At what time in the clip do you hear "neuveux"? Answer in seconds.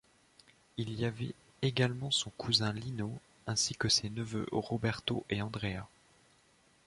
4.09-4.47